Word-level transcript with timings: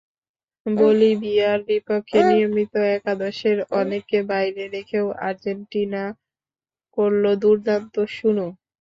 বলিভিয়ার 0.65 1.59
বিপক্ষে 1.67 2.19
নিয়মিত 2.29 2.73
একাদশের 2.95 3.57
অনেককে 3.79 4.19
বাইরে 4.31 4.63
রেখেও 4.75 5.07
আর্জেন্টিনা 5.27 6.03
করল 6.97 7.23
দুর্দান্ত 7.43 7.95
শুরু। 8.15 8.45